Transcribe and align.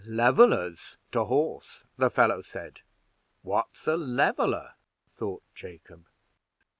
'Levelers, 0.03 0.97
to 1.11 1.25
horse!' 1.25 1.85
the 1.95 2.09
fellow 2.09 2.41
said. 2.41 2.81
What's 3.43 3.85
a 3.85 3.95
Leveler?" 3.95 4.73
thought 5.11 5.43
Jacob. 5.53 6.07